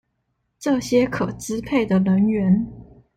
[0.57, 2.65] 這些可支配的人員